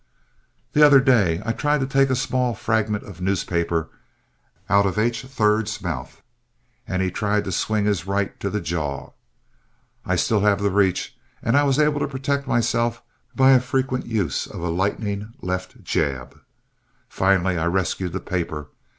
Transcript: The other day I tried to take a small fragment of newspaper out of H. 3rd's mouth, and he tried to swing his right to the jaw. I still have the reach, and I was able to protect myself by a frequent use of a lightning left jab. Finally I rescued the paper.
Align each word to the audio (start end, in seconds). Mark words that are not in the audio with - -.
The 0.73 0.83
other 0.83 0.99
day 0.99 1.43
I 1.45 1.51
tried 1.53 1.79
to 1.81 1.85
take 1.85 2.09
a 2.09 2.15
small 2.15 2.55
fragment 2.55 3.03
of 3.03 3.21
newspaper 3.21 3.87
out 4.67 4.87
of 4.87 4.97
H. 4.97 5.21
3rd's 5.21 5.79
mouth, 5.79 6.23
and 6.87 7.03
he 7.03 7.11
tried 7.11 7.43
to 7.43 7.51
swing 7.51 7.85
his 7.85 8.07
right 8.07 8.39
to 8.39 8.49
the 8.49 8.61
jaw. 8.61 9.11
I 10.03 10.15
still 10.15 10.39
have 10.41 10.59
the 10.59 10.71
reach, 10.71 11.15
and 11.43 11.55
I 11.55 11.61
was 11.65 11.77
able 11.77 11.99
to 11.99 12.07
protect 12.07 12.47
myself 12.47 13.03
by 13.35 13.51
a 13.51 13.59
frequent 13.59 14.07
use 14.07 14.47
of 14.47 14.61
a 14.61 14.69
lightning 14.69 15.35
left 15.39 15.83
jab. 15.83 16.35
Finally 17.07 17.59
I 17.59 17.67
rescued 17.67 18.13
the 18.13 18.19
paper. 18.19 18.69